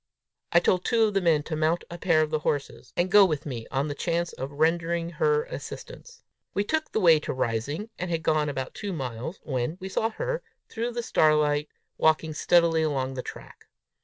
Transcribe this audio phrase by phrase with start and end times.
[0.51, 3.23] I told two of the men to mount a pair of the horses, and go
[3.23, 6.23] with me on the chance of rendering her assistance.
[6.55, 10.09] We took the way to Rising, and had gone about two miles, when we saw
[10.09, 11.69] her, through the starlight,
[11.99, 13.67] walking steadily along the track.